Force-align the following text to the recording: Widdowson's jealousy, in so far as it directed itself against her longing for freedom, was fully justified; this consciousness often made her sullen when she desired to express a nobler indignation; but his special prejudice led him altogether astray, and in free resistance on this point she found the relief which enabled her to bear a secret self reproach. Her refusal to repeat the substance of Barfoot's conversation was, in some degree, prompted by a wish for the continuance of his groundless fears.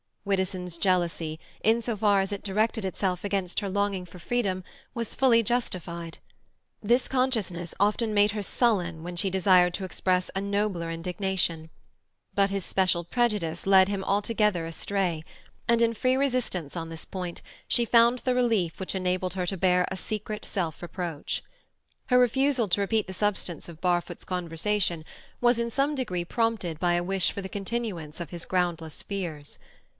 Widdowson's 0.25 0.77
jealousy, 0.77 1.39
in 1.63 1.81
so 1.81 1.95
far 1.97 2.21
as 2.21 2.31
it 2.31 2.43
directed 2.43 2.85
itself 2.85 3.23
against 3.23 3.59
her 3.59 3.69
longing 3.69 4.05
for 4.05 4.19
freedom, 4.19 4.63
was 4.93 5.15
fully 5.15 5.41
justified; 5.41 6.17
this 6.81 7.07
consciousness 7.07 7.73
often 7.79 8.13
made 8.13 8.31
her 8.31 8.43
sullen 8.43 9.01
when 9.03 9.15
she 9.15 9.29
desired 9.31 9.73
to 9.75 9.83
express 9.83 10.29
a 10.35 10.41
nobler 10.41 10.91
indignation; 10.91 11.69
but 12.35 12.49
his 12.51 12.65
special 12.65 13.03
prejudice 13.03 13.65
led 13.67 13.89
him 13.89 14.03
altogether 14.03 14.65
astray, 14.65 15.23
and 15.67 15.81
in 15.83 15.93
free 15.93 16.15
resistance 16.17 16.75
on 16.75 16.89
this 16.89 17.05
point 17.05 17.41
she 17.67 17.85
found 17.85 18.19
the 18.19 18.35
relief 18.35 18.79
which 18.79 18.93
enabled 18.95 19.33
her 19.33 19.45
to 19.45 19.57
bear 19.57 19.87
a 19.89 19.97
secret 19.97 20.45
self 20.45 20.81
reproach. 20.83 21.43
Her 22.07 22.19
refusal 22.19 22.67
to 22.69 22.81
repeat 22.81 23.07
the 23.07 23.13
substance 23.13 23.67
of 23.69 23.81
Barfoot's 23.81 24.25
conversation 24.25 25.03
was, 25.41 25.57
in 25.59 25.69
some 25.71 25.95
degree, 25.95 26.25
prompted 26.25 26.79
by 26.79 26.93
a 26.93 27.03
wish 27.03 27.31
for 27.31 27.41
the 27.41 27.49
continuance 27.49 28.19
of 28.19 28.29
his 28.31 28.45
groundless 28.45 29.01
fears. 29.03 29.57